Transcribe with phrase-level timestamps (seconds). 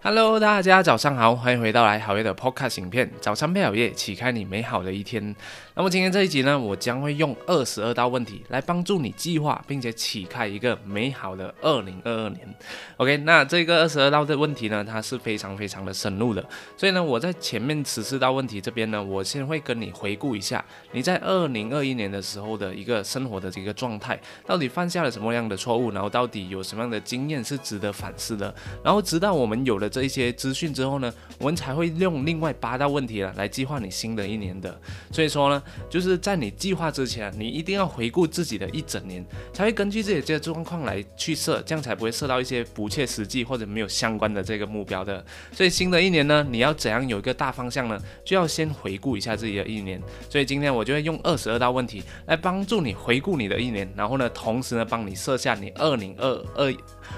[0.00, 5.34] Hello，大家早上好，欢迎回到来好夜的 Podcast 影片，早餐配好夜，启开你美好的一天。
[5.74, 12.48] 那么今天这一集呢，我将会用二十二道问题来帮助你计划，并且启开一个美好的二零二二年。
[12.96, 16.44] OK，那这个二十二道的问题呢，它是非常非常的深入的，
[16.76, 28.54] 所以呢，我在前面十四道问题这边呢，我先会跟你回顾一下你在二零二一年的时候的一个生活的这个状态，到底犯下了什么样的错误，然后到底有什么样的经验是值得反思的，
[28.84, 29.87] 然后直到我们有了。
[29.88, 34.78] 这一些资讯之后呢，我们才会用另外八道问题了来计划你新的一年的。
[35.10, 45.24] 所以说呢，就是在你计划之前，你一定要回顾自己的一整年，才会根据自己这些状况来去设，这样才不会设到一些不切实际或者没有相关的这个目标的。
[45.52, 48.00] 所以新的一年呢，你要怎样有一个大方向呢？
[48.24, 50.00] 就要先回顾一下自己的一年。
[50.28, 56.74] 所以今天我就会用二十二道问题来帮助你回顾你的一年，然后呢，同时呢，帮你设下你二零二二。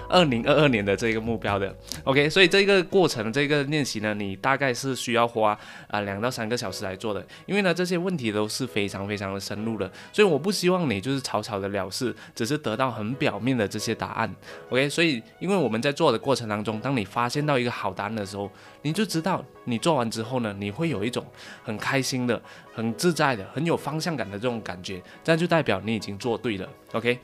[0.08, 14.34] 二零二二年的这个目标的，OK，所以这个过程这个练习呢，你大概是需要花啊两到三个小时来做的，因为呢这些问题都是非常非常的深入的，所以我不希望你就是草草的了事，只是得到很表面的这些答案
[14.70, 18.50] ，OK，所以因为我们在做的过程当中，当你发现到一个好答案的时候，
[18.82, 21.24] 你就知道你做完之后呢，你会有一种
[21.62, 22.40] 很开心的、
[22.74, 27.18] 很自在的、很有方向感的这种感觉，这样就代表你已经做对了，OK。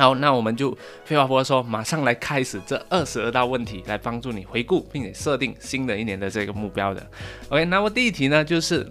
[0.00, 7.06] 好，那我们就废话不多说，马上来开始这二十二道问题，来帮助你回顾并且设定新的一年的这个目标的。
[7.50, 8.90] OK，那么第一题呢，就是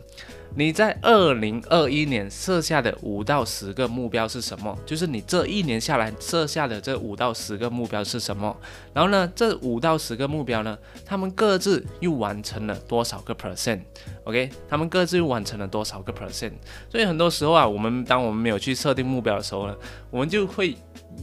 [0.56, 4.78] 你在二零二一年设下的五到十个目标是什么？
[4.86, 8.56] 就是你这一年下来设下的这五到十个目标是什么？
[8.94, 16.54] 然后呢，这五到十个目标呢，他们各自又完成了多少个 percent？OK，他们各自又完成了多少个 percent？
[16.90, 19.76] 所以很多时候啊，我们当我们没有去设定目标的时候呢，
[20.10, 20.76] 我们就会。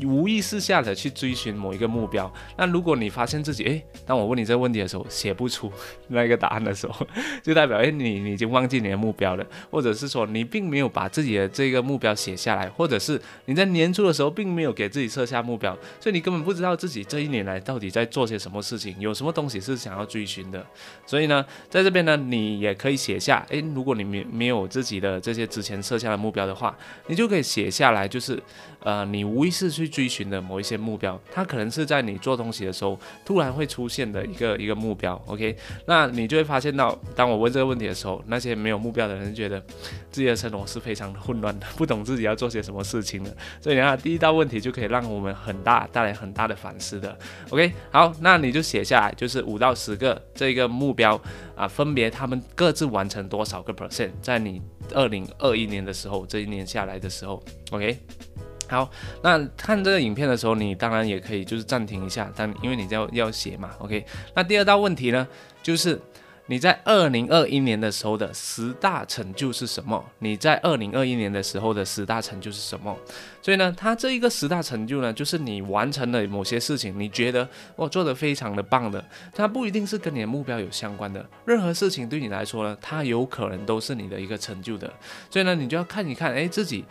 [0.05, 5.73] 无意识下的去追寻某一个目标，那如果你发现自己，诶，当我问你这个问题的时候写不出
[6.09, 7.07] 那个答案的时候，
[7.43, 20.65] 就代表，诶，你你已经忘记你的目标了，或者是说你并没有把自己的这个目标写下来，或者是你在年初的时候并没有给自己设下目标，所以你根本不知道自己这一年来到底在做些什么事情，有什么东西是想要追寻的。
[21.07, 26.77] 所以呢，在这边呢，你也可以写下，诶，如果你没没有自己的这些之前设下的目标的话，
[27.07, 28.43] 你就可以写下来，就是，
[28.87, 29.97] 呃，你无意识去。
[29.97, 35.19] 追寻的某一些目标，它可能是在你做东西的时候突然会出现的一个一个目标。
[35.25, 39.59] OK，那你就会发现到，当我问这个问题的时候，那些没有目标的人觉得
[40.11, 43.35] 自己的生活是非常的混乱的，不懂自己要做些什么事情的。
[43.59, 47.17] 所以你看，第一道问题就可以让我们很大带来很大的反思的。
[47.49, 51.19] OK，好，那你就写下来，就是五到十个这个目标
[51.55, 54.61] 啊，分别他们各自完成多少个 percent，在你
[54.93, 57.99] 二零二一年的时候，这一年下来的时候，OK。
[58.69, 58.91] 好，
[59.23, 64.05] 那看这个影片的时候，你当然也可以就是暂停一下，但因为你要要写嘛，OK。
[64.35, 65.27] 那第二道问题呢，
[65.63, 66.01] 就是。
[66.49, 70.05] 你在二零二一年的时候的十大成就是什么？
[70.21, 72.97] 你在二零二一年的时候的十大成就是什么？
[73.43, 81.25] 所以呢，它这一个十大成就呢，就是你完成了某些事情，你觉得我做的非常的棒的，它不一定是跟你的目标有相关的。
[81.45, 84.93] 任何事情对你来说呢，它有可能都是你的一个成就的。
[85.29, 86.85] 所以呢，你就要看一看，哎，自己，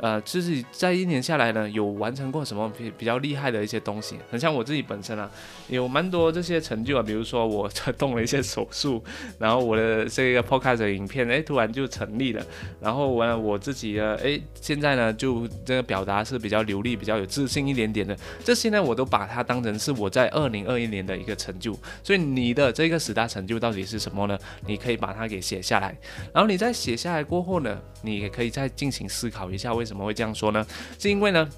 [0.00, 4.16] 呃，自己在一年下来呢，有完成过什么比比较厉害的一些东西。
[4.30, 5.28] 很像我自己本身啊，
[5.68, 8.99] 有蛮多这些成就啊，比如说我 动了一些手术。
[9.38, 12.44] 然后我的这个 podcast 影片，哎，突然就成立了。
[12.80, 18.16] 然后我我自己呢，哎，现在呢，就这个表达是比较流利、比较有自信一点点的。
[18.44, 21.78] 这些呢，我都把它当成是我在二零二一年的一个成就。
[22.02, 24.38] 所以你的这个十大成就到底是什么呢？
[24.66, 25.96] 你可以把它给写下来。
[26.32, 30.66] 然后你在写下来过后呢，你也可以再进行思考一下，为什么会这样说呢？
[30.98, 31.48] 是因为呢？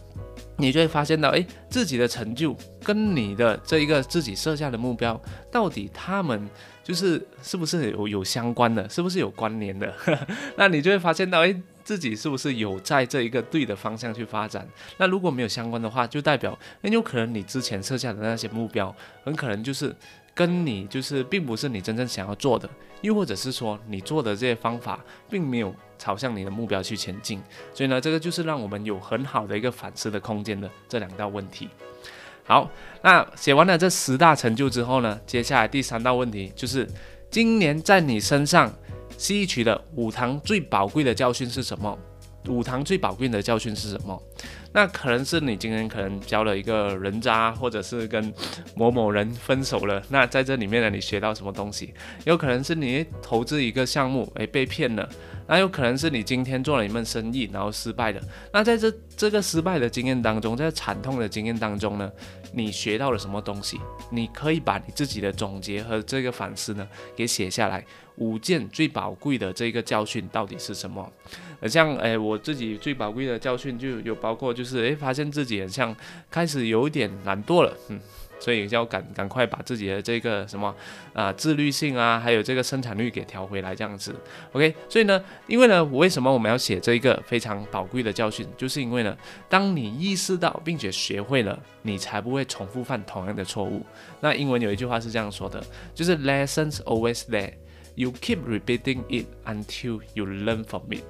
[0.58, 2.54] 你就会发现到，哎，自己的成就
[2.84, 5.20] 跟你的这一个自己设下的目标，
[5.50, 6.48] 到底他们
[6.82, 9.93] 就是是不是有有相关的，是不是有关联的？
[10.56, 11.54] 那你就会发现到，哎，
[11.84, 14.66] 自己是不是有在这一个对的方向去发展？
[14.98, 18.94] 那如果没有相关的话，就代表很有可能你之前设下的那些目标，
[19.25, 19.94] 很可能就是
[20.34, 22.69] 跟你就是并不是你真正想要做的，
[23.00, 24.99] 又或者是说你做的这些方法
[25.31, 25.75] 并没有。
[25.99, 27.40] 朝向你的目标去前进，
[27.73, 31.69] 所以呢，这个就是让我们有很好的一个反思的空间的这两道问题。
[32.52, 32.70] 好，
[33.00, 36.87] 那写完了这十大成就之后呢，接下来第三道问题就是
[37.31, 38.70] 今年在你身上
[39.16, 41.99] 吸取的五堂最宝贵的教训是什么？
[42.49, 44.22] 五堂最宝贵的教训是什么？
[44.72, 48.32] 那可能是你今天可能交了一个人渣，或者是跟
[48.74, 50.02] 某某人分手了。
[50.08, 51.92] 那在这里面呢，你学到什么东西？
[52.24, 55.08] 有可能是你投资一个项目，诶，被骗了。
[55.46, 58.20] 那有可能是你今天做了一门生意，然后失败了。
[58.52, 62.10] 那在这这个失败的经验当中，在惨痛的经验当中呢，
[62.52, 63.78] 你学到了什么东西？
[64.10, 67.84] 你可以把你自己的总结和这个反思呢，给写下来。
[68.16, 71.10] 五件最宝贵的这个教训到底是什么？
[71.69, 75.94] 像诶，我自己最宝贵的教训就有包括，就是诶，发现自己很像
[76.31, 78.00] 开始有点懒惰了，嗯。
[78.41, 80.75] 所以要赶赶快把自己的这个什么
[81.12, 84.12] 啊自律性啊，还有这个生产率给调回来，这样子
[84.50, 84.75] ，OK。
[84.88, 88.44] 所以呢，因为呢，我为什么我们要写这一个非常宝贵的教训？
[88.56, 89.17] 就是因为呢，
[89.49, 93.87] 当你意识到并且学会了，你才不会重复犯同样的错误。
[94.19, 95.62] 那英文有一句话是这样说的，
[95.94, 97.53] 就是 lessons always there。
[97.94, 101.03] You keep repeating it until you learn from it。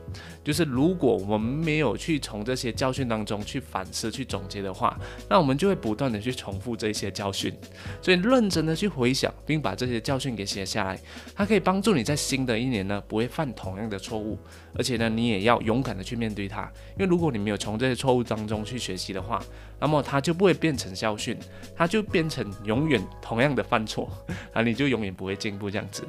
[0.43, 4.99] 就是如果我们没有去从这些教训当中去反思、去总结的话，
[5.29, 7.55] 那我们就会不断的去重复这些教训。
[8.01, 10.99] 所以认真的去回想，并把这些教训给写下来，
[11.37, 14.37] 它可以帮助你在新的一年呢不会犯同样的错误。
[14.75, 16.63] 而且呢，你也要勇敢的去面对它。
[16.99, 19.41] 因为如果你没有从这些错误当中去学习的话，
[19.79, 21.37] 那么它就不会变成教训，
[21.77, 24.11] 它就变成永远同样的犯错，
[24.53, 26.03] 啊，你就永远不会进步这样子。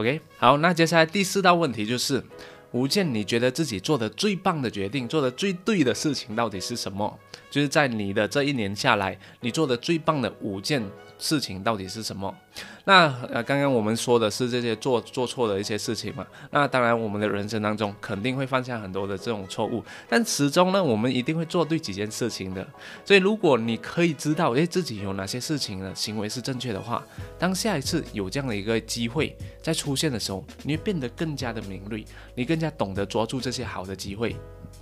[0.00, 2.24] OK，好，那接下来第四道问题就是，
[2.70, 7.18] 五件你觉得自己做的最棒的决定，做的最对的事情到底是什么？
[7.50, 10.82] 就是在你的这一年下来，你做的最棒的五件。
[11.22, 12.34] 事情到底是什么？
[12.86, 16.26] 那呃，刚刚我们说的是这些做做错的一些事情嘛。
[16.50, 22.66] 那当然，我们的人生当中肯定会犯下很多的这种错误，但始终呢，我们一定会做对几件事情的。
[23.04, 27.06] 所以，如果你可以知道，诶，自己有哪些事情的行为是正确的话，
[27.38, 32.02] 当下一次有这样的一个机会在出现的时候，你会变得更加的敏锐，
[32.34, 34.34] 你更加懂得抓住这些好的机会。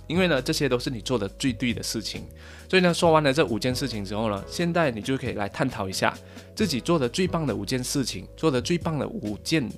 [0.07, 2.25] 因为呢，这些都是你做的最对的事情，
[2.69, 6.13] 所以呢，说完了这五件事情之后呢，现在你就可以来探讨一下
[6.55, 9.69] 自己做的最棒的五件事情，做的最棒的五件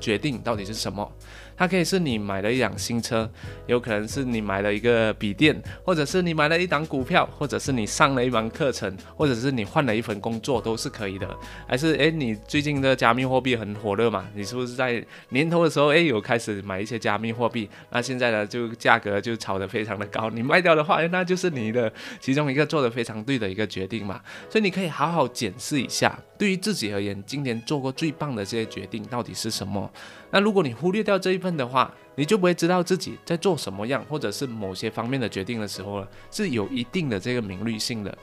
[0.00, 1.10] 决定到底是什么。
[1.56, 3.30] 它可以是你买了一辆新车，
[3.66, 11.28] 有可能是你买了一个笔电，或者是你买了一档股票，或者是你上了一门课程，或者是你换了一份工作，都是可以的。
[11.66, 14.26] 还是诶，你最近的加密货币很火热嘛？
[14.34, 17.68] 你是不是在年头的时候诶有开始买一些加密货币？
[17.90, 24.20] 那现在呢就价格就炒得非常的高，你卖掉的话，那就是你的其中一个做的非常对的一个决定嘛。
[24.48, 29.90] 所以你可以好好检视一下，对于自己而言，今年做过最棒的这些决定到底是什么？
[30.30, 38.16] 那如果你忽略掉这一分的话，你就不会知道自己在做什么样，或者是某些方面的决定的时候呢，是有一定的这个敏锐性的。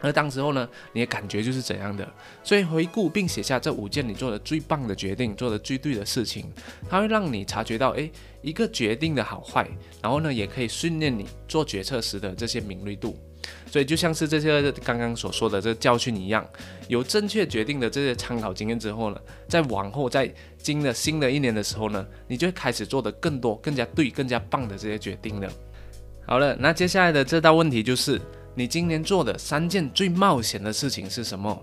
[0.00, 2.12] 而当时候呢，你的感觉就是怎样的？
[2.42, 6.52] 所以回顾并写下这五件你做的最棒的决定，做的最对的事情，
[6.90, 8.10] 它会让你察觉到，诶，
[8.42, 9.66] 一个决定的好坏，
[10.02, 13.16] 然后呢，也可以训练你做决策时的这些敏锐度。
[13.66, 16.46] 所以就像是这些刚刚所说的这教训一样，
[16.88, 25.50] 有正确决定的这些参考经验之后呢，在往后在经了新的一年的时候呢，你就会开始做的更多、更加对、更加棒的这些决定了。
[26.26, 28.20] 好了，那接下来的这道问题就是。
[28.54, 31.58] 你今年做的三件最冒险的事情是什么？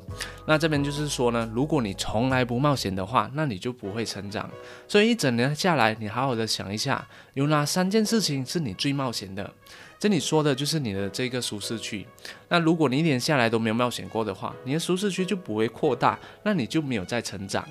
[0.48, 4.50] 那这边就是说呢，如果你从来不冒险的话，那你就不会成长。
[4.88, 9.54] 所以一整年下来，你好好的想一下，有哪三件事情是你最冒险的？
[10.00, 12.06] 这里说的就是你的这个舒适区。
[12.48, 17.68] 那如果你一年下来都没有冒险过的话，你的舒适区就不会扩大，那你就没有在成长。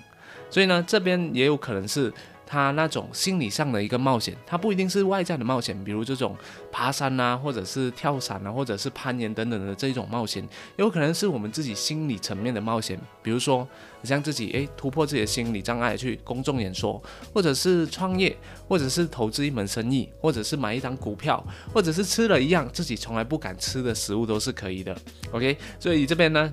[0.50, 2.12] 所以呢，这边也有可能是。
[2.50, 6.34] 他那种心理上的一个冒险，它不一定是外在的冒险，比如这种
[6.72, 10.42] 爬山啊，或者是跳伞啊，或者是攀岩等等的这种冒险，
[10.76, 13.68] 有可能是我们自己心理层面的冒险，比如说
[14.02, 17.02] 像自己诶突破自己的心理障碍去公众演说，
[17.34, 18.34] 或者是创业，
[18.66, 24.96] 或者是投资一门生意，或者是买一张股票，或者是吃了一样自己从来不敢吃的食物都是可以的。
[25.32, 26.50] OK，所以这边呢。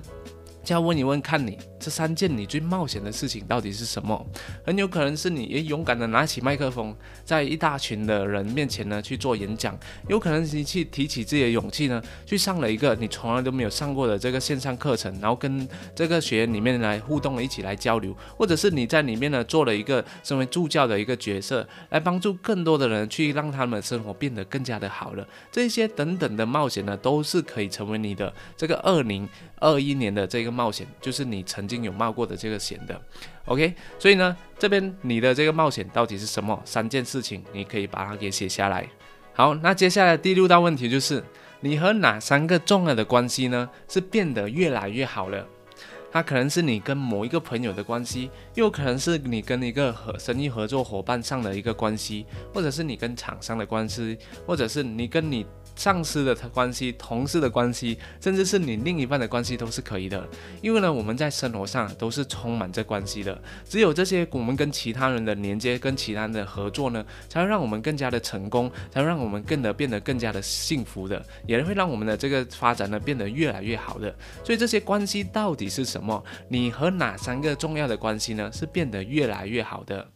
[0.66, 4.26] 就要问一问，看你这三件你最冒险的事情到底是什么？
[4.64, 6.92] 很有可能是你也勇敢的拿起麦克风，
[7.24, 9.72] 在一大群的人面前呢去做演讲；
[10.08, 25.24] 有可能你去提起自己的勇气呢，去上了一个你从来都没有上过的这个线上课程，然后跟这个学员里面来互动，一起来交流；或者是你在里面呢做了一个身为助教的一个角色，来帮助更多的人去让他们生活变得更加的好了。
[25.52, 29.28] 这些等等的冒险呢，都是可以成为你的这个二零
[29.60, 30.55] 二一年的这个。
[30.56, 32.98] 冒险就是你曾经有冒过的这个险的
[33.44, 36.58] ，OK，所以呢，这边你的这个冒险到底是什么？
[36.64, 38.88] 三件事情，你可以把它给写下来。
[39.34, 41.22] 好，那接下来第六道问题就是，
[41.60, 45.46] 你和哪三个重要的关系呢是变得越来越好了？
[46.10, 55.44] 它可能是你跟某一个朋友的关系，又可能是你跟一个合生意合作伙伴上的一个关系，或者是你跟厂商的关系，或者是你跟你。
[55.76, 60.26] 上司的关系、同事的关系，甚至是你另一半的关系都是可以的。
[60.60, 63.40] 因为呢，我们在生活上都是充满着关系的。
[63.68, 74.12] 只有这些我们跟其他人的连接、跟其他人的合作呢，才会让我们更加的成功，才会让我们更得变得更加的幸福的，也会让我们的这个发展呢变得越来越好的。
[74.42, 76.24] 所以这些关系到底是什么？
[76.48, 78.50] 你和哪三个重要的关系呢？
[78.52, 80.08] 是变得越来越好的？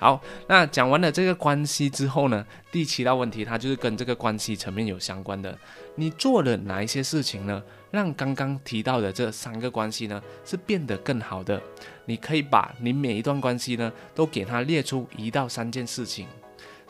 [0.00, 5.56] 好，那讲完了这个关系之后呢，第七道问题它就是跟这个关系层面有相关的。
[5.94, 11.60] 你做了哪一些事情呢，让刚刚提到的这三个关系呢是变得更好的？
[12.06, 16.26] 你可以把你每一段关系呢都给它列出一到三件事情。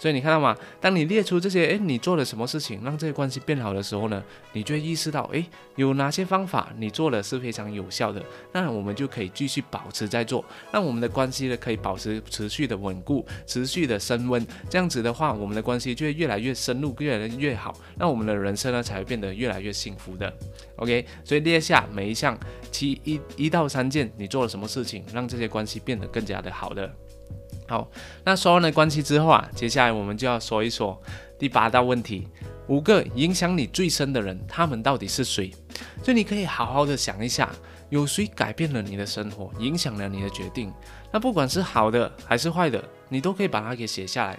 [0.01, 0.57] 所以你看到吗？
[0.81, 5.45] 当你列出这些，诶，你做了什么事情让这些关系变好的时候呢，你就会意识到，诶，
[5.77, 10.43] 有哪些方法你做的是非常有效的，那我们就可以继续保持在做，
[10.73, 14.47] 让我们的关系呢可以保持持续的稳固，持续的升温。
[14.71, 20.33] 这样子的话，我们的关系就会越来越深入，越来越好，那我们的人生呢才会变得越来越幸福的。
[20.77, 22.39] OK，所以列下每一项，
[22.73, 26.91] 其一一到三件，你做了什么事情让这些关系变得更加的好的。
[27.71, 27.89] 好，
[28.25, 31.01] 那说完了关系之后啊，接下来我们就要说一说
[31.39, 32.27] 第八道问题：
[32.67, 35.53] 五个影响你最深的人，他们到底是谁？
[36.03, 37.49] 所以你可以好好的想一下，
[37.89, 40.73] 有谁改变了你的生活，影响了你的决定？
[41.13, 44.37] 那不管是好的还是坏的，你都可以把它给写下来。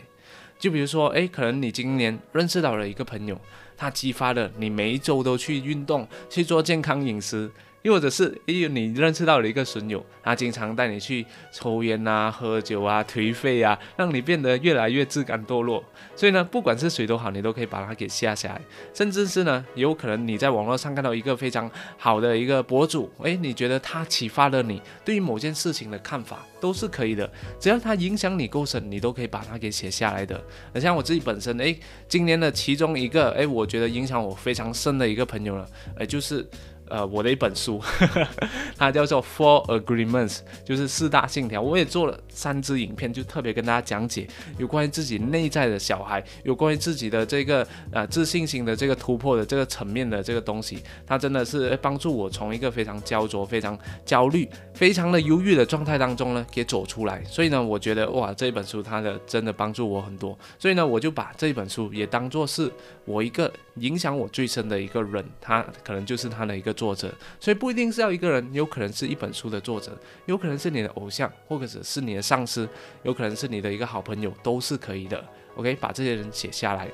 [0.59, 3.39] 就比如说，诶，可能你今年认识到了一个朋友，
[3.77, 7.49] 他激发了你每一周都去运动，去做健康饮食。
[7.83, 15.83] 又或者是，哎呦，你认识到了一个损友，他经常带你去抽烟啊、喝酒啊、颓废啊，让你变得越来越自甘堕落。
[16.15, 18.61] 所以呢，不管是谁都好，你都可以把它给下下来。
[18.93, 27.27] 甚至是呢，有可能你在网络上看到一个非常好的一个博主，哎，你觉得他启发了你对于某件事情的看法，都是可以的。
[27.59, 30.39] 只要他影响你够深，你都可以把它给写下来的。
[30.71, 31.75] 那像我自己本身，哎，
[32.07, 35.65] 今年的其中一个，哎，我觉得影响我非常深的一个朋友呢，
[35.97, 36.47] 哎，就是。
[36.91, 37.81] 呃，我的一本书，
[38.77, 41.61] 它叫做 Four Agreements，就是四大信条。
[41.61, 50.81] 我也做了三支影片，就特别跟大家讲解有关于自己内在的小孩，有关于自己的这个呃自信心的这个突破的这个层面的这个东西。
[51.05, 57.23] 它真的是帮助我从一个非常焦灼、非常焦虑、非常的忧郁的状态当中呢，给走出来。
[57.25, 60.37] 所以呢，我觉得哇，这本书它的真的帮助我很多。
[60.57, 62.71] 所以呢，我就把这本书也当做是
[63.05, 66.71] 我一个影响我最深的一个人，他可能就是他的一个。
[66.71, 69.91] 作者，所以不一定是要一个人，有可能是一本书的作者，
[70.25, 72.67] 有可能是你的偶像，或者是你的上司，
[73.03, 75.23] 有可能是你的一个好朋友，都是可以的。
[75.55, 76.87] OK，把这些人写下来。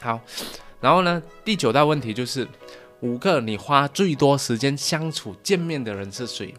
[0.00, 0.20] 好，
[0.80, 2.46] 然后呢，第九大问题就是
[3.00, 6.54] 五个你花最多时间相处见面的人是谁？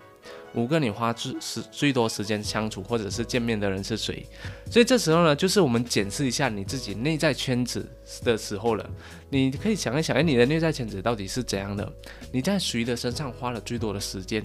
[0.56, 4.26] 五个你花最时最多时间相处或者是见面的人是谁？
[4.70, 7.88] 所以这时候呢，就是我们检视一下你自己内在圈子
[8.24, 8.90] 的时候了。
[9.30, 11.92] 你可以想一想，哎，你的内在圈子到底是怎样的？
[12.32, 14.44] 你在谁的身上花了最多的时间？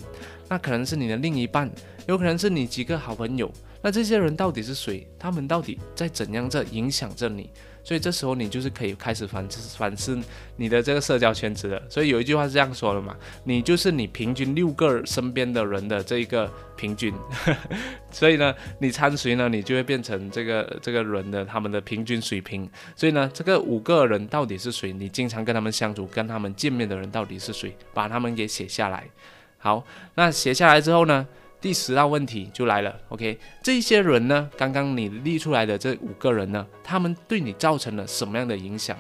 [0.49, 1.71] 那可能是你的另一半，
[2.07, 3.53] 有可能是你几个好朋友。
[3.81, 5.07] 那这些人到底是谁？
[5.19, 7.51] 他们到底在怎样在影响着你？
[7.89, 10.19] 所以这时候你就是可以开始反思反思
[10.57, 11.83] 你的这个社交圈子了。
[11.89, 17.15] 所以有一句话是这样说的嘛，你就是你平均六个身边的人的这一个平均。
[18.13, 22.69] 所以呢，你参谁呢，你就会变成这个这个人的他们的平均水平。
[22.95, 24.93] 所以呢，这个五个人到底是谁？
[24.93, 27.75] 你经常跟他们相处、跟他们见面的人到底是谁？
[27.95, 29.09] 把他们给写下来。
[29.57, 29.83] 好，
[30.15, 31.27] 那写下来之后呢？
[31.61, 38.97] 第十道问题就来了，OK，这些人呢，刚刚你立出来的这五个人呢，他们对你造成了什么样的影响？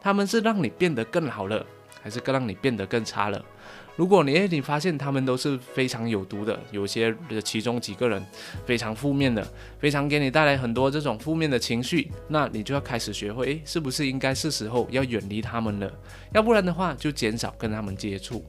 [0.00, 1.66] 他们是让你变得更好了，
[2.00, 3.44] 还是更让你变得更差了？
[3.96, 8.24] 如果你你发现他们都是非常有毒的，有些其中几个人
[8.64, 9.44] 非常负面的，
[9.80, 15.90] 非常给你带来很多这种负面的情绪，那你就要开始学会，诶，是不是应该是时候要远离他们了？
[16.34, 18.44] 要不然的话，就减少跟他们接触。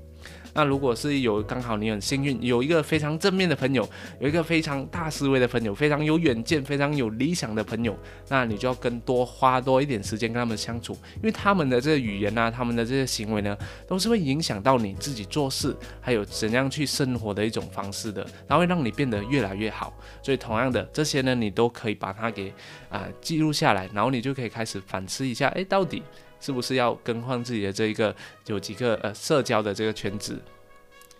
[0.57, 3.87] 那如果是有刚好你很幸运有一个非常正面的朋友，
[4.19, 7.95] 有一个非常大思维的朋友，非常有远见、非常有理想的朋友，
[8.27, 13.55] 那你就要更多花多一点时间跟他们相处，因为他们的这个语言啊，他们的这些行为呢，
[13.87, 19.93] 都是会影响到你自己做事，还有怎样去生活的一种方式的，然后会让你变得越来越好。
[20.23, 22.51] 所以同样的这些呢，你都可以把它给
[22.89, 26.01] 啊记录下来，然后你就可以开始反思一下，哎，到底。
[26.39, 28.15] 是不是要更换自己的这一个
[28.45, 30.39] 有几个呃社交的这个圈子？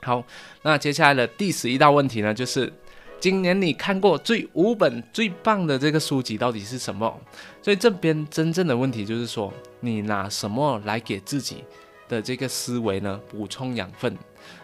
[0.01, 0.23] 好，
[0.61, 2.71] 那接下来的第十一道问题呢，就是
[3.19, 7.19] 今年你看过最五本最棒的这个书籍到底是什么？
[7.63, 11.63] 所以这边真正的问题就是说，你拿什么来给自己
[12.07, 14.15] 的这个思维呢补充养分。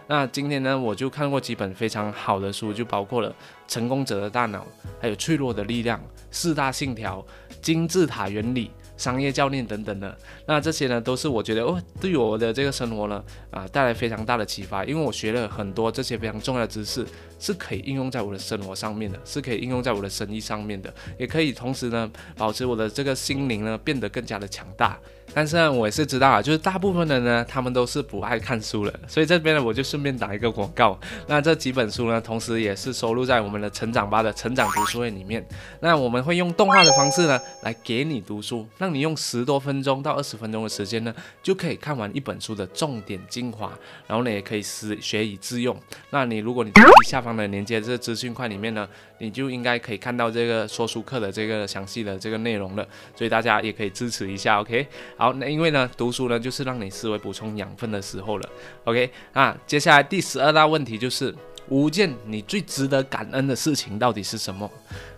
[0.05, 3.29] 那今天呢，我就看过几本非常好的书，就包括了
[3.67, 4.59] 《成功者的大脑》，
[5.01, 7.25] 还有《脆弱的力量》、《四大信条》、
[7.61, 8.67] 《金字塔原理》。
[9.03, 14.85] 商业教练等等的，那这些呢，都是我觉得哦，对我的这个生活呢，啊，带来非常大的启发。
[14.85, 17.05] 因为我学了很多这些非常重要的知识，
[17.43, 24.97] 是可以应用在我的生活上面的，是可以应用在我的生意上面的，也可以同时呢，保持我的这个心灵呢，变得更加的强大。
[25.35, 28.93] 但是呢，我也是知道啊，就是大部分的呢，他们都是不爱看书了。
[29.07, 30.99] 所以这边呢，我就顺便打一个广告。
[31.27, 35.43] 那这几本书呢，同时也是收录在我们的成长吧的成长读书会里面。
[35.79, 43.71] 那我们会用动画的方式呢，来给你读书，让你用十多分钟到二十分钟的时间呢，就可以看完一本书的重点精华。
[44.05, 45.75] 然后呢，也可以学学以致用。
[46.11, 48.87] 那你如果你点击下方的连接，这资讯块里面呢，
[49.17, 52.87] 你就应该可以看到这个说书课的这个详细的这个内容了。
[53.15, 54.85] 所以大家也可以支持一下，OK。
[55.17, 58.49] 好，那因为呢，读书呢就是让你思维补充养分的时候了
[58.85, 59.09] ，OK。
[59.33, 61.33] 那，接下来第十二大问题就是。
[61.69, 64.69] 五件你最值得感恩的事情到底是什么？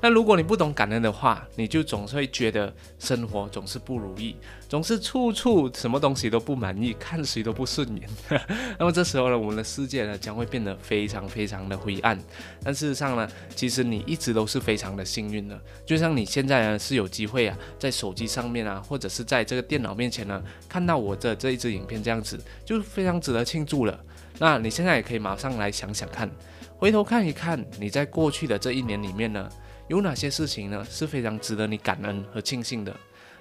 [0.01, 4.35] 那如果你不懂感恩的话，你就总是会觉得生活总是不如意，
[4.69, 8.07] 总是处处什么东西都不满意，看谁都不顺眼。
[8.77, 12.17] 那么这时候呢，我们的世界呢将会变得非常非常的灰暗。
[12.63, 15.59] 但事实上呢，其实你一直都是非常的幸运的。
[15.85, 23.99] 就像你现在呢是有机会啊，在手机上面啊，或者是在这个电脑面前呢，看到我的这一支影片这样子，就非常值得庆祝了。
[24.37, 26.29] 那你现在也可以马上来想想看，
[26.77, 29.49] 回头看一看，你在过去的这一年里面呢，
[29.87, 32.95] 有哪些事情呢是非常值得你感恩和庆幸的？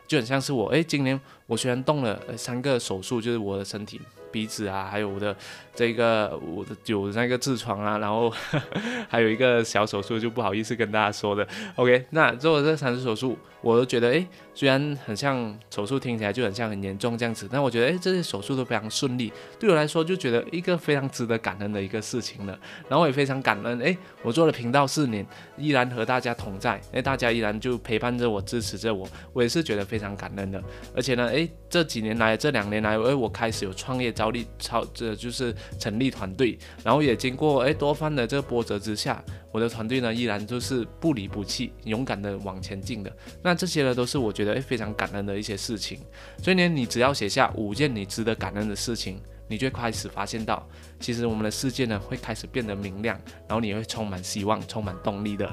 [0.07, 4.01] 就很像是我，诶，今年我虽然动了三个手术，就是我的身体。
[4.31, 5.37] 鼻子啊，还有我的
[5.75, 8.33] 这个我的有那个痔疮啊，然后
[9.09, 11.47] 还有一个小手术，就不好意思跟大家说的。
[11.77, 22.59] OK，那做了这三次手术，我都觉得诶，虽然很像手术，听起来就很像很严重这样子，但我觉得诶，这些手术都非常顺利，对我来说就觉得一个非常值得感恩的一个事情了。
[22.89, 25.27] 然后也非常感恩，诶，我做了频道四年，
[25.57, 30.63] 依然和大家同在，诶，大家依然就陪伴着我，支持着我，我也是觉得非常感恩的。
[30.95, 34.35] 而且呢，诶，这几年来，这两年来，诶，我开始有创业招。
[34.35, 43.13] 力超，这就是成立团队，然后也经过哎多番的这个波折之下，我的团队呢依然就是不离不弃，勇敢的往前进的。
[43.43, 45.99] 那这些呢都是我觉得哎非常感恩的一些事情。
[46.43, 50.67] 所以呢，你只要写下五件你值得感恩的事情，你就开始发现到，
[51.01, 55.51] 其实我们的世界呢会开始变得明亮，然后你会充满希望，充满动力的。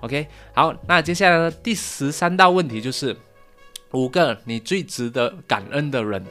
[0.00, 3.16] OK，好，那接下来呢第十三道问题就是。
[3.94, 6.22] 五个你最值得感恩的人，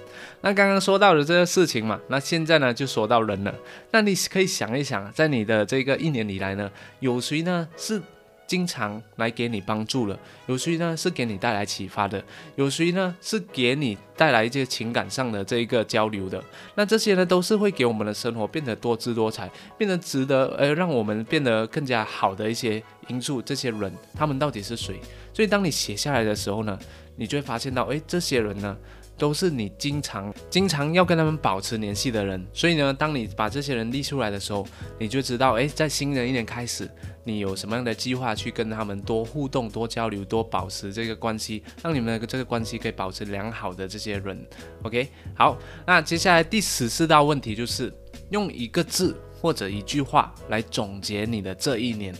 [0.41, 3.55] 那刚刚说到的这个事情嘛，那现在呢就说到人了。
[3.91, 8.01] 那你可以想一想，在你的这个一年以来呢，有谁呢是
[8.45, 10.19] 经常来给你帮助了？
[10.47, 12.21] 有谁呢是给你带来启发的？
[12.57, 16.43] 有谁呢是给你带来一些情感上的这一个交流的？
[16.75, 23.41] 那这些呢都是会给我们的生活变得多姿多彩，变得值得呃让我们变得更加好的一些因素。
[23.41, 24.99] 这些人他们到底是谁？
[25.33, 26.77] 所以当你写下来的时候呢？
[27.15, 28.77] 你就会发现到，哎，这些人呢，
[29.17, 32.45] 都是你经常、经常要跟他们保持联系的人。
[32.53, 34.65] 所以呢，当你把这些人列出来的时候，
[34.99, 36.89] 你就知道，哎，在新的一年开始，
[37.23, 44.45] 你有什么样的计划去跟他们多互动、多交流、多保持这个关系，让你们的这个关系可以保持良好的这些人。
[44.81, 47.93] OK，好，那接下来第十四道问题就是
[48.31, 52.13] 用一个字或者一句话来总结你的这一年。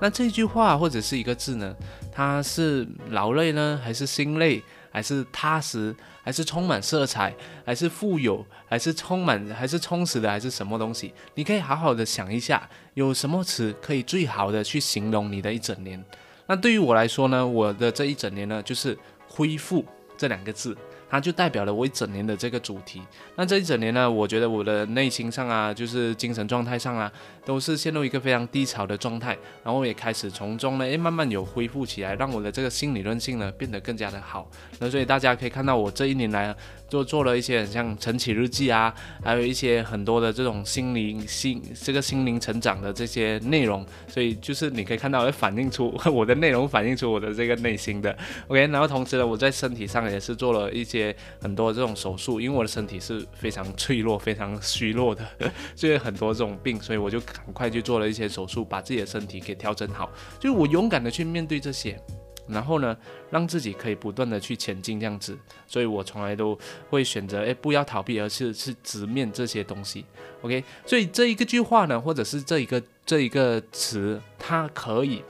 [0.00, 1.74] 那这句话或者是一个字呢？
[2.14, 7.34] 他是劳累呢，还是心累，还是踏实，还是充满色彩，
[7.66, 11.12] 还是富有，还是充满，还是充实的，还是什么东西？
[11.34, 16.02] 你可以好好的想一下，有什么词可以最好的去形容你的一整年？
[16.46, 18.96] 那对于我来说呢，我的这一整年呢，就是
[19.26, 19.84] 恢复
[20.16, 20.76] 这两个字。
[21.14, 23.00] 它就代表了我一整年的这个主题。
[23.36, 27.08] 那这一整年呢，我觉得我的内心上啊，就是精神状态上啊，
[27.44, 29.38] 都是陷入一个非常低潮的状态。
[29.62, 34.50] 然后也开始从中呢，诶，慢慢有恢复起来，让我的这个心理韧性呢变得更加的好。
[34.80, 36.52] 那所以大家可以看到，我这一年来
[36.94, 43.84] 就做了一些很像晨起日记啊，还有一些很多的这种心灵心这个心灵成长的这些内容。
[44.08, 48.16] 所以就是你可以看到，反映出我的内容，反映出我的这个内心的。
[48.46, 51.14] OK，然后同时呢，我在身体上也是做了一些。
[51.40, 55.24] 很多这种手术，因为我的身体是非常脆弱、非常虚弱的，
[55.74, 60.10] 所以很多这种病，所以我就赶快去做了一些手术，把自己的身体给调整好。
[60.38, 62.00] 就是我勇敢的去面对这些，
[62.46, 62.96] 然后呢，
[63.30, 65.38] 让自己可以不断的去前进这样子。
[65.66, 66.58] 所以我从来都
[66.90, 70.04] 会选择，诶，不要逃避，而是是直面这些东西。
[70.42, 75.22] OK，所以这一个句话呢，或者是这一个这一个词，它可以。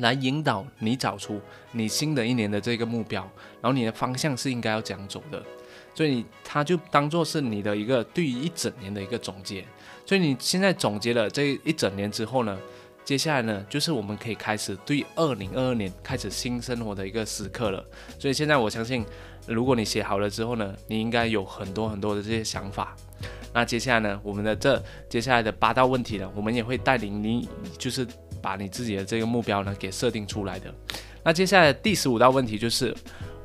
[0.00, 1.40] 来引导你找出
[1.72, 3.20] 你新的一年的这个目标，
[3.60, 5.42] 然后你的方向是应该要这样走的。
[5.92, 9.64] 所以它就当做是你的一个对于一整年的一个总结。
[10.06, 12.56] 所以你现在总结了这一整年之后呢，
[13.08, 17.82] 接下来呢就是我们可以开始对二零二二年开始新生活的一个时刻了。
[18.18, 19.02] 所以现在我相信，
[19.46, 22.94] 如果你写好了之后呢，你应该有很多很多的这些想法。
[23.54, 28.06] 那接下来呢，我们的这接下来的八道问题呢，我们也会带领你，就是
[28.42, 30.70] 把你自己的这个目标呢给设定出来的。
[31.24, 32.94] 那接下来第十五道问题就是，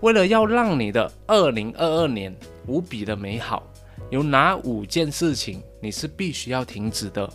[0.01, 2.35] 为了要让你的二零二二年
[2.67, 3.65] 无比的美好，
[4.09, 7.31] 有哪五件事情你是必须要停止的？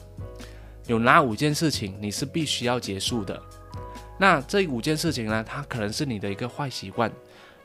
[0.89, 3.41] 有哪五件事情你是必须要结束的？
[4.19, 7.13] 那这五件事情呢，它可能是你的一个坏习惯，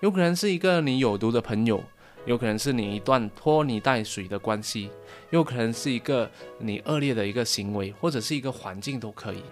[0.02, 1.84] 有可能是一个你有毒的朋友。
[2.26, 4.90] 有可能是你一段拖泥带水的关系，
[5.32, 9.44] 又可能是一个你恶劣的一个行为，或者是一个环境都可以，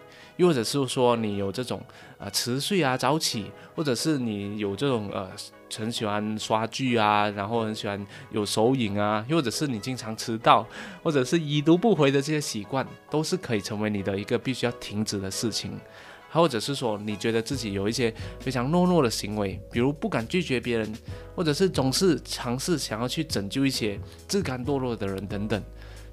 [0.42, 1.80] 又或者是说你有这种
[2.18, 5.30] 呃迟睡啊早起，或者是你有这种呃
[5.72, 10.68] 很喜欢刷剧啊，然后很喜欢有手瘾啊，又或者是你经常迟到，
[11.04, 15.80] 或者是已读不回的这些习惯，都是可以成为你的一个必须要停止的事情。
[16.34, 20.92] 或者是说，你觉得自己有一些非常懦弱的行为，比如不敢拒绝别人，
[21.36, 24.00] 或者是总是尝试想要去拯救一些
[24.30, 25.62] 自甘堕落的人等等，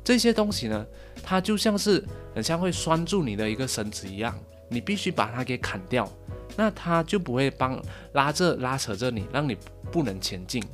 [0.09, 0.87] 这些东西呢，
[1.23, 2.03] 它就像是
[2.35, 4.35] 很像会拴住你的一个绳子一样，
[4.71, 6.11] 你必须把它给砍掉，
[6.57, 7.79] 那它就不会帮
[8.13, 9.55] 拉着拉扯着你，让你
[9.93, 10.65] 不能前进。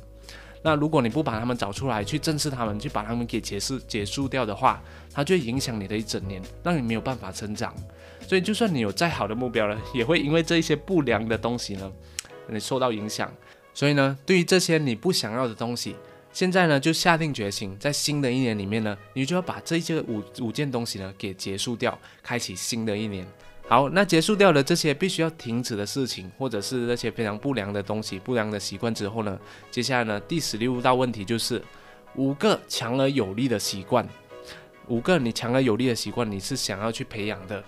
[0.61, 4.81] 那如果你不把他们找出来，去正视他们，去把他们给结束结束掉的话，
[5.13, 7.75] 它就会影响你的一整年，让你没有办法成长。
[8.25, 11.91] 所以，就算你有再好的目标了，也会因为这一些不良的东西呢，
[12.47, 13.29] 你受到影响。
[13.73, 15.97] 所以呢，对于这些你不想要的东西，
[16.35, 23.25] 现在呢就下定决心，在新的一年里面呢，你就要把这些五五件东西呢给结束掉，开启新的一年。
[23.69, 29.39] 好，那结束掉了这些必须要停止的事情，或者是那些非常不良的东西、不良的习惯之后呢，
[29.71, 31.63] 接下来呢，第十六道问题就是
[32.15, 34.05] 五个强而有力的习惯，
[34.89, 37.63] 五个你强而有力的习惯，你是想要去培养的。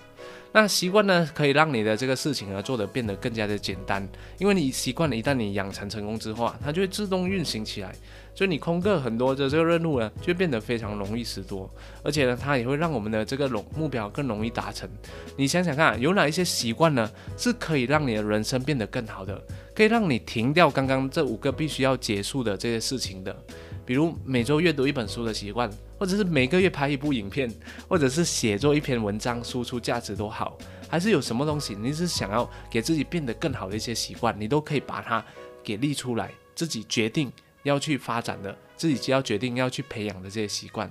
[0.51, 4.05] 那习惯呢，可以让你的这个事情呢做得变得更加的简单，
[4.39, 7.93] 因为你习惯了，一旦你养成成功之后啊，它就会自动运行起来，
[8.37, 11.67] 所以你空个很多的这个任务呢，就变得非常容易许多，
[12.03, 14.87] 而且呢，它也会让我们的这个容目标更容易达成。
[15.35, 19.41] 你想想看，有哪一些习惯呢，是可以让你的人生变得更好的，
[19.73, 23.35] 可以让你停掉刚刚这五个必须要结束的这些事情的。
[23.83, 27.51] 比如每周阅读一本书的习惯，或者是每个月拍一部影片，
[27.87, 30.55] 或者是写作一篇文章，输出价值都好，
[30.87, 35.25] 还是有什么东西你是想要给自己变得更好的一些习惯，你都可以把它
[35.63, 37.31] 给立出来，自己决定
[37.67, 40.89] 要去发展的，自己就要决定要去培养的这些习惯，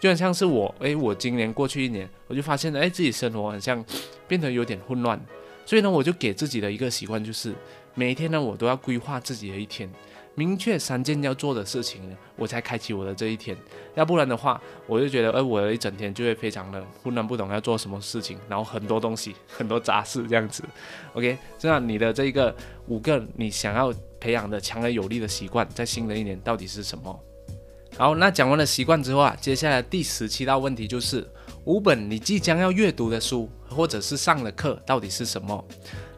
[0.00, 3.84] 就很像是我，诶，我今年过去一年，我就发现，诶，自己生活好像
[4.28, 5.18] 变得有点混乱，
[5.64, 7.54] 所以呢，我就给自己的一个习惯就是，
[7.94, 9.88] 每一天呢，我都要规划自己的一天。
[10.38, 13.56] 明确三件要做的事情，我才开启我的这一天。
[13.94, 20.62] 要不然的话，我就觉得，哎，我的一整天就会非常的混乱，不懂要做什么事情，然后很多东西，很多杂事这样子。
[21.14, 22.54] OK，这样你的这一个
[22.88, 27.20] 五个你想要培养的强而有力的习惯，在新的一年到底是什么？
[27.96, 31.26] 好，那讲完了习惯之后啊，接下来第十七道问题就是
[31.64, 35.64] 五本你即将要阅读的书，或者是上的课到底是什么？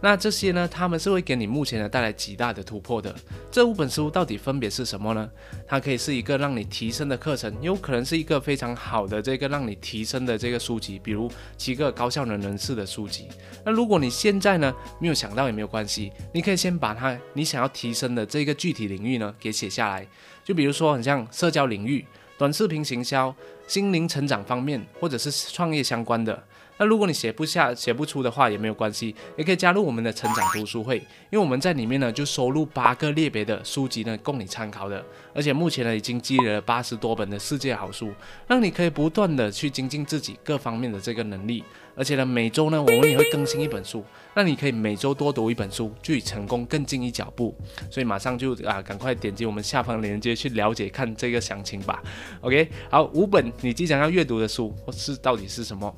[0.00, 0.68] 那这些呢？
[0.68, 3.12] 他们是会给你目前呢带来极大的突破的。
[3.50, 5.28] 这五本书到底分别是什么呢？
[5.66, 13.26] 它可以是一个让你提升的课程，有可能是一个非常好的这个让你提升的这个书籍，比如七个高效能人士的书籍。
[13.64, 20.06] 那如果你现在呢没有想到也没有关系，你可以先把它你想要提升的这个具体领域呢给写下来。
[20.44, 22.06] 就比如说很像社交领域、
[22.38, 23.34] 短视频行销、
[23.66, 26.40] 心灵成长方面，或者是创业相关的。
[26.78, 30.96] 那如果你写不下、写不出的话也没有关系，也可以加入我们的成长读书会，
[31.30, 38.12] 因为我们在里面呢就收录八个列别的书籍呢供你参考的，而且目前呢已经积累了八十多本的世界好书，
[38.46, 41.64] 让你可以不断的去精进自己各方面的这个能力。
[41.96, 47.52] 而且呢，每周呢，我们也会更新一本书，那你可以每周多读一本书，距离成功更近一脚步。
[47.90, 52.00] 所以马上就啊，赶快点击我们下方链接去了解看这个详情吧。
[52.40, 55.92] OK，好，五本你即将要阅读的书或是到底是什么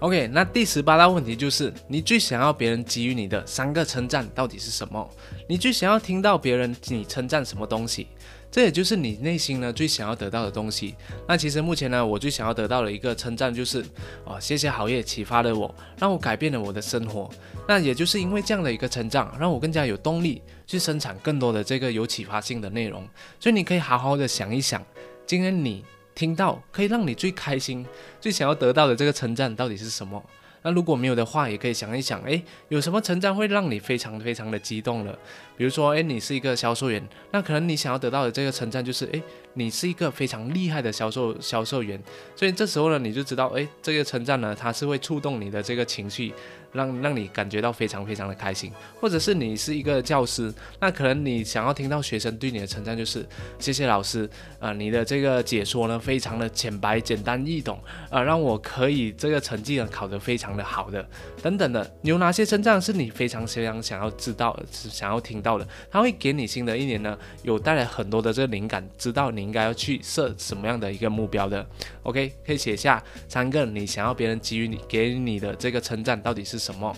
[0.00, 5.08] ？OK，那第十八道问题就是，你最想要别人给予你的三个称赞到底是什么？
[5.48, 8.06] 你最想要听到别人你称赞什么东西？
[8.50, 10.94] 这也就是你内心呢最想要得到的东西。
[11.26, 13.84] 那其实目前呢，我最想要得到的一个称赞就是，
[14.24, 17.28] 哦，谢谢好业启发了我，让我改变了我的生活。
[17.66, 23.06] 那也就是因为这样的一个成长，让我更加有动力去生产更多的这个有启发性的内容。
[23.38, 24.82] 所以你可以好好的想一想，
[25.26, 25.84] 今天你
[26.18, 27.86] 听到可以让你最开心、
[28.20, 30.20] 最想要得到的这个称赞到底是什么？
[30.62, 35.16] 那如果没有的话，也可以想一想，诶，有什么成长会让你非常非常的激动了？
[35.56, 37.00] 比如说，诶，你是一个销售员，
[37.30, 39.22] 那可能你想要得到的这个成长就是，诶，
[39.54, 42.02] 你是一个非常厉害的销售销售员。
[42.34, 46.34] 所以这时候呢，你就知道，诶，这个成长呢，它是会触动你的这个情绪。
[46.72, 53.26] 让让你感觉到非常非常的开心，或者是你是一个教师，那可能你想要听到学生对你的称赞就是
[53.58, 54.28] 谢谢老师，
[54.58, 61.08] 啊，你的这个解说呢非常的浅白、简单易懂，啊，让我可以这个成绩呢考得非常的好的，
[61.42, 65.66] 等等的，有哪些称赞是你非常非常想要知道、想要听到的？
[65.90, 71.66] 它会给你新的一年呢有带来很多的这个灵感，知道你应该要去设什么样的一个目标的。
[72.02, 76.57] OK，可以写下三个你想要别人给予你给你的这个称赞到底是。
[76.58, 76.94] 什么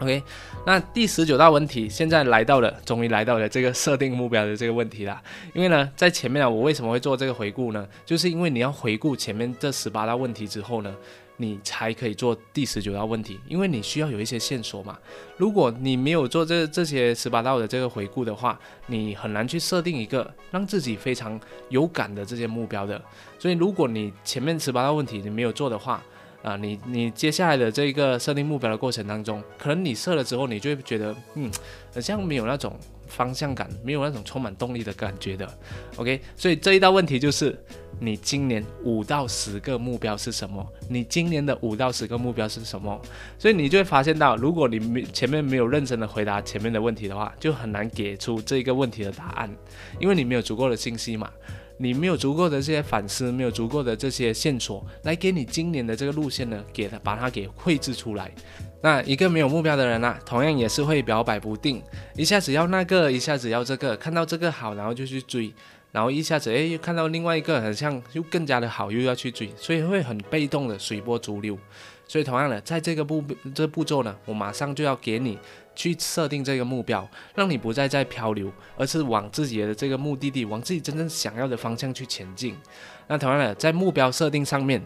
[0.00, 0.22] ？OK，
[0.66, 5.20] 那第十九道问题现在来到了，终于来到了这个设定目标的这个问题了。
[5.52, 7.86] 因为呢，在前面呢，我为什么会做这个回顾呢？
[8.04, 10.92] 就是因为你要回顾前面这十八道问题之后呢，
[11.36, 14.98] 你才可以做第十九道问题，因为你需要有一些线索嘛。
[15.36, 23.00] 如果你没有做这这些十八道的这个回顾的话，你很难去设定一个让自己非常有感的这些目标的。
[23.38, 26.02] 所以，如果你前面十八道问题你没有做的话，
[26.44, 31.50] 啊，你你接下来的这个设定目标的过程当中，可能你设了之后，你就会觉得，嗯，
[31.94, 35.48] 好像没有那种方向感，没有那种充满动力的感觉的。
[35.96, 37.58] OK，所以这一道问题就是，
[37.98, 40.62] 你今年五到十个目标是什么？
[40.86, 43.00] 你今年的五到十个目标是什么？
[43.38, 49.50] 所以你就会发现到，如果你没前面没有认真的回答前面的问题的话，就很难给出这个问题的答案，
[49.98, 51.30] 因为你没有足够的信息嘛。
[51.76, 58.30] 你没有足够的这些反思，没有足够的这些线索，来给你今年的这个路线呢，给它把它给绘制出来。
[58.80, 61.82] 那一个没有目标的人呢，同样也是会摇摆不定，
[62.16, 65.52] 一下子要那个，一下子要这个，看到这个好，然后就去追，
[65.90, 71.58] 然后一下子哎又看到另外一个很像又更加的好，又要去追，所以会很被动的随波逐流。
[72.06, 73.22] 所以同样的，在这个步
[73.54, 75.38] 这步骤呢，我马上就要给你。
[75.76, 82.56] 去设定这个目标，让你不再在漂流，而是往自己的这个目的地，往自己真正想要的方向去前进。
[83.08, 84.80] 那同样的，在目标设定上面，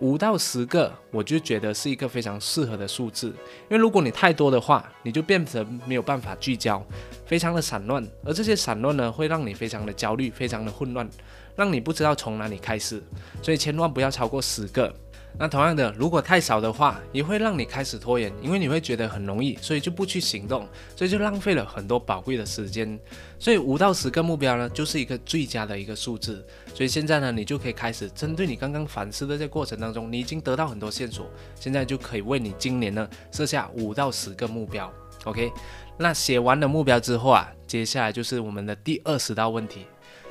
[0.00, 3.28] 五到十个，我就觉得是一个非常适合的数字。
[3.28, 6.84] 因为如果你太多的话，你就变成没有办法聚焦，
[7.24, 11.08] 非常的散乱，而这些散乱呢，会让你非常的焦虑，非常的混乱，
[11.54, 13.00] 让你不知道从哪里开始。
[13.40, 14.92] 所以千万不要超过十个。
[15.38, 22.98] 那同样的，如果太少的话，也会让你开始拖延，因为你会觉得很容易，所以就不去行动，所以就浪费了很多宝贵的时间。
[23.38, 26.46] 所以五到十个目标呢，就是一个最佳的一个数字。
[26.74, 31.26] 所以现在呢，你就可以开始针对你刚刚反思的这过程当中，你已经得到很多线索，
[31.58, 34.92] 现在就可以为你今年呢设下五到十个目标。
[35.24, 35.50] OK，
[35.96, 39.86] 那写完了目标之后啊，接下来就是我们的第二十道问题，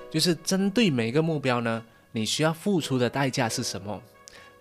[0.09, 4.01] 就是针对每一个目标呢，你需要付出的代价是什么？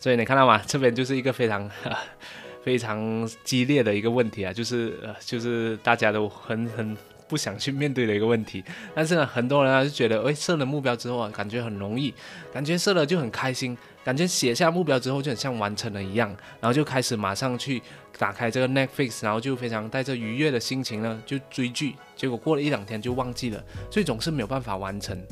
[0.00, 0.60] 所以你看到吗？
[0.66, 1.70] 这边就是一个非常
[2.64, 6.96] 非常激烈的一个问题啊，就是呃，就是大家都很很
[7.28, 8.64] 不想去面对的一个问题。
[8.94, 12.14] 但是呢，很多人啊就觉得，哎，设了目标之后啊，感觉很容易，
[12.50, 16.28] 感觉设了就很开心，感觉写下目标之后就很像完成了一样，
[16.60, 17.82] 然后就开始马上去
[18.18, 25.22] 打开这个 Netflix，然后就非常带着愉悦的心情呢就追剧，结果过了一两天就忘记了，所以总是没有办法完成。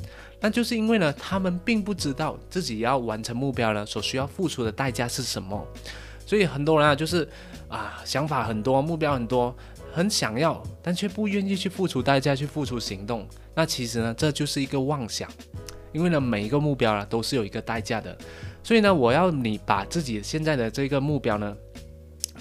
[0.41, 5.67] 那就是因为呢，他们并不知道自己要完成目标呢，所需要付出的代价是什么，
[6.25, 7.29] 所以很多人啊，就是
[7.67, 9.55] 啊，想法很多，目标很多，
[9.93, 13.27] 很想要，但却不愿意去付出代价，去付出行动。
[13.55, 15.29] 那其实呢，这就是一个妄想，
[15.93, 18.17] 因为呢，每一个目标啊，都是有一个代价的。
[18.63, 21.57] 所以呢，我要你把自己现在的这个目标呢，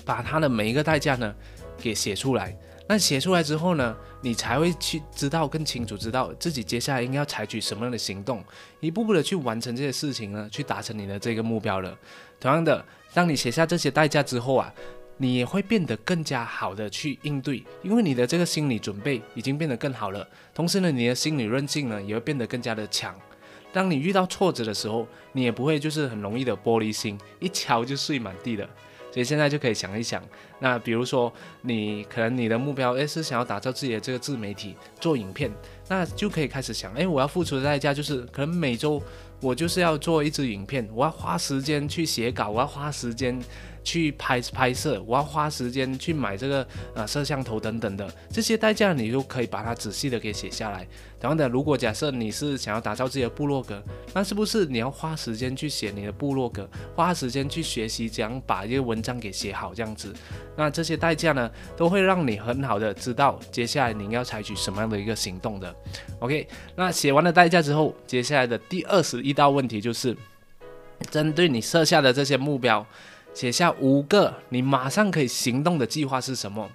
[0.05, 1.33] 把它的每一个代价呢，
[1.77, 2.55] 给写出来。
[2.89, 8.43] 那写出来之后呢，你才会去知道更清楚，知道自己接下来应该要采取什么样的行动，
[8.79, 11.97] 一步步的去完成这些事情呢，去达成你的这个目标了。
[12.39, 14.73] 同样的，当你写下这些代价之后啊，
[15.17, 20.25] 你也会变得更加好的去应对，因为你的这个心理准备已经变得更好了。
[20.53, 23.13] 同时呢，你的心理韧性呢也会变得更加的强。
[23.73, 28.67] 当你遇到挫折的时候，你也不会就是很容易的玻璃心，一敲就碎满地的。
[29.11, 30.21] 所以现在就可以想一想，
[30.59, 35.51] 那比如说你可能你的目标诶是想要打造自己的这个自媒体做影片，
[35.87, 39.01] 那就可以开始想，诶，我要付出的代价就是可能每周
[39.41, 43.39] 我就是要做一支影片，我要花时间去写稿，我要花时间。
[43.87, 50.85] 去拍拍摄，我要花时间去买这个呃摄像头等等的这些代价，你就可以把它仔细的给写下来。
[51.21, 53.81] 同样的，如果假设你是想要打造自己的部落格，
[54.13, 60.13] 那是不是你要花时间去写你的部落格，花时间去学习怎样把一个文章给写好这样子？
[60.57, 65.73] 那这些代价呢，都会让你很好的知道接下来你要采取什么样的一个行动的。
[66.19, 66.45] OK，
[66.75, 70.13] 那写完了代价之后，接下来的第二十一道问题就是
[71.09, 72.85] 针对你设下的这些目标。
[73.37, 76.67] 写下五个你马上可以行动的计划是什么。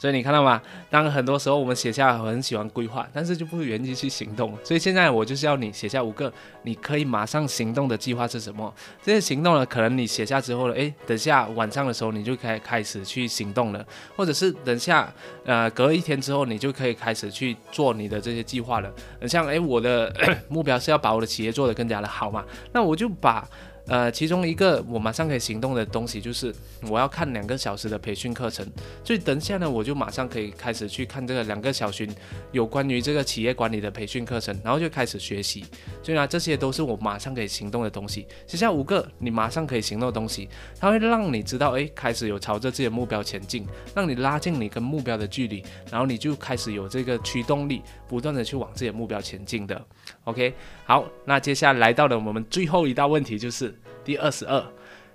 [0.00, 0.62] 所以你看到吗？
[0.88, 4.56] 当很多时候我们写下很喜欢规划，但是就不愿意去行动。
[4.62, 6.32] 所以现在我就是要你写下五个
[6.62, 8.72] 你可以马上行动的计划是什么？
[9.02, 13.84] 这些行动呢，可能你写下之后呢，诶，等下晚上的时候你就可以开始去行动了，
[14.14, 15.12] 或者是等下
[15.44, 18.88] 呃隔一天之后你就可以开始去做你的这些计划了。
[19.26, 20.14] 像诶，我的
[20.48, 23.44] 目标是要把我的企业做得更加的好嘛，那我就把。
[23.88, 26.54] 呃，其中一个我马上可以行动的东西就是
[26.88, 28.66] 我要看两个小时的培训课程，
[29.02, 32.06] 所以等一下呢，我就马上可以开始去看这个两个小时
[32.52, 35.64] 有关于这个企业管理的培训课程，然后就开始学习。
[36.02, 38.26] 所以呢，这些都是我马上可以行动的东西。
[38.46, 40.48] 写下五个你马上可以行动的东西，
[40.78, 49.82] 它会让你知道，哎，开始有朝着自己的目标前进，让你拉近你跟目标的距离，然后你就开始有这个驱动力，不断的去往自己的目标前进的。
[50.28, 50.52] OK，
[50.84, 54.62] 好，那接下来到了我们最后一道问题，就是第二十二，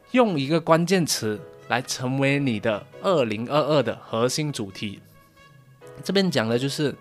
[0.09, 4.99] 用一个关键词来成为你的二零二二的核心主题。
[6.03, 6.91] 这边讲的就是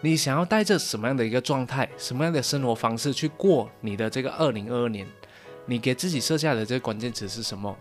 [0.00, 5.04] 你想要带着什么样的一个状态，什么样的生活方式去过你的这个二零二二年？
[5.64, 7.76] 你给自己设下的这个关键词是什么？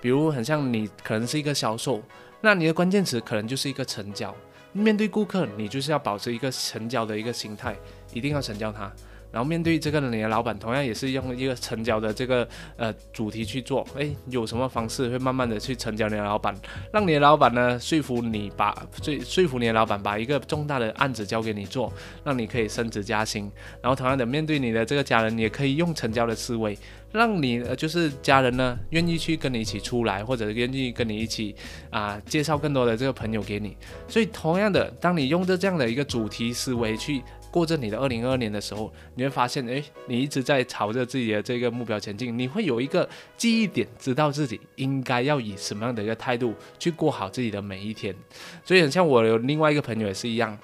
[0.00, 2.00] 比如很像你可能是一个销售，
[2.40, 4.34] 那你的关键词可能就是一个成交。
[4.72, 7.76] 面对顾客，你就是要保持一个成交的一个心态，
[8.14, 8.90] 一定要成交他。
[9.32, 13.86] 然后面对这个你的老板，同样也是用一个成交的这个呃主题去做。
[13.96, 16.54] 哎，有什么方式会慢慢的去成交你的老板，
[16.92, 21.92] 让你的老板呢说服你把说说服你的老板把一个重大的案子交给你做，
[22.24, 23.50] 让你可以升职加薪。
[23.80, 26.76] 然后同样的面对你的这个家人，也可以用成交的思维，
[27.12, 31.54] 让你呃就是家人呢愿意去跟你一起出来，或者愿意跟你一起
[31.90, 33.76] 啊介绍更多的这个朋友给你。
[34.08, 37.22] 所以同样的，当你用着这样的一个主题思维去。
[37.50, 48.14] 过着你的二零二二年的时候，你会发现，哎，你一直在朝着自己的这个目标前进，你会有一个记忆点，知道自己应该要以什么样的一个态度去过好自己的每一天。
[48.64, 50.56] 所以，很像我有另外一个朋友也是一样，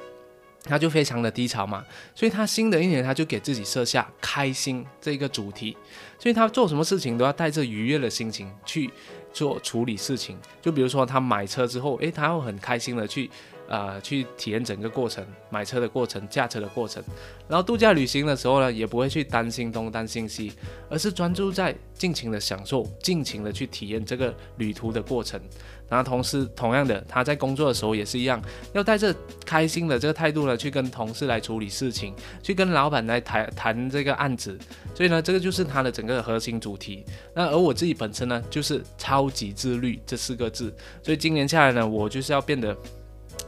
[0.63, 5.77] 他就非常的低潮嘛，所以他新的一年他就给自己设下开心这个主题，
[6.21, 8.89] 所以他做什么事情都要带着愉悦的心情去
[9.33, 10.39] 做处理事情。
[10.63, 13.29] 就比如说他买车之后，诶，他会很开心的去。
[13.69, 17.03] 呃，去体验整个过程，买车的过程，驾车的过程，
[17.49, 20.53] 然后度假旅行的时候呢，也不会去担心东担心西，
[20.89, 25.41] 而是专注在尽情的享受，尽情的去体验这个旅途的过程。
[25.89, 34.59] 然后同时，同样的，他在工作的时候也是一样，要带着开心的这个态度呢，去跟同事来处理事情，去跟老板来谈谈这个案子。
[34.95, 37.05] 所以呢，这个就是他的整个核心主题。
[37.33, 40.75] 那而我自己本身呢，就是超级自律这四个字。
[41.05, 42.77] 所以今年下来呢，我就是要变得。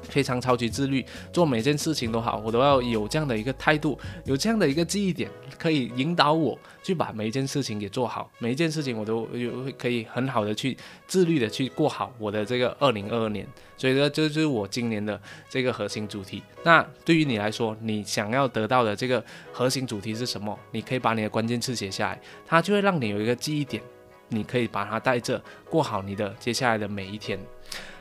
[0.03, 8.31] 非常超级自律，做每件事情都好，我都要有这样的一个态度，有这样的一个记忆点，可以引导我去把每一件事情给做好。
[8.39, 13.47] 每一件事情我都有可以很好的去自律的去过好我的这个二零二二年。
[13.77, 16.43] 所以呢，这就是我今年的这个核心主题。
[16.65, 20.59] 那对于你来说，你想要得到的这个核心主题是什么？
[20.73, 23.81] 你可以把你的关键词写下来，它就会让你有一个记忆点，
[24.29, 27.39] 你可以把它带着过好你的接下来的每一天。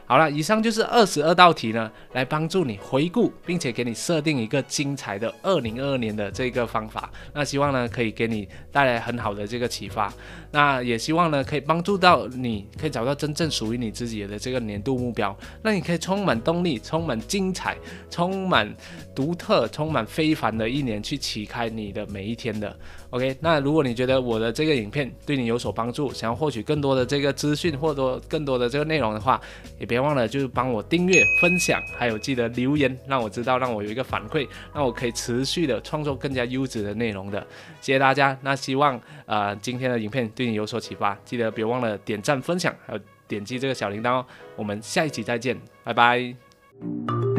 [0.10, 7.12] 好了，以上就是二十二道题呢，来帮助你回顾，并且给你设定一个精彩的二零二二年的这个方法。
[7.34, 10.12] 那希望呢，可以给你带来很好的这个启发。
[10.50, 15.38] 那也希望呢，可以帮助到你，可以找到真正属于你自己的这个年度目标。
[15.62, 17.76] 那你可以充满动力，充满精彩，
[18.10, 18.74] 充满
[19.14, 22.74] 独特，充满非凡的一年去启开你的每一天的。
[23.12, 29.40] OK，那如果你觉得我的这个影片对你有所帮助，想要获取更多的这个资讯或多更多的这个内容的话，
[29.80, 37.40] 也别忘了就是帮我订阅、分享，还有记得留言，让我知道，让我有一个反馈，让我可以持续的创作更加优质的内容的。
[37.80, 44.26] 谢谢大家，那希望呃今天的影片对你有所启发，记得别忘了点赞、分享，还有点击这个小铃铛哦。
[44.56, 47.37] 我们下一期再见，拜拜。